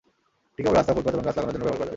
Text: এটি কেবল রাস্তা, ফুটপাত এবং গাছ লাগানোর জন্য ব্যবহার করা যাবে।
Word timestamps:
এটি 0.53 0.61
কেবল 0.63 0.75
রাস্তা, 0.77 0.93
ফুটপাত 0.95 1.13
এবং 1.15 1.23
গাছ 1.27 1.35
লাগানোর 1.37 1.53
জন্য 1.53 1.63
ব্যবহার 1.65 1.79
করা 1.79 1.85
যাবে। 1.87 1.89